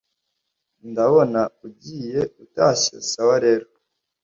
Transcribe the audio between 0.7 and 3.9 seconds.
ndabona ugiye utashye sawa rero